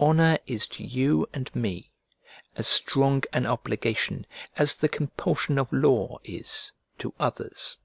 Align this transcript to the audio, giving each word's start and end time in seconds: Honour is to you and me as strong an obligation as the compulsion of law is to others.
Honour 0.00 0.40
is 0.44 0.66
to 0.66 0.82
you 0.82 1.28
and 1.32 1.54
me 1.54 1.92
as 2.56 2.66
strong 2.66 3.22
an 3.32 3.46
obligation 3.46 4.26
as 4.56 4.74
the 4.74 4.88
compulsion 4.88 5.56
of 5.56 5.72
law 5.72 6.18
is 6.24 6.72
to 6.98 7.14
others. 7.20 7.78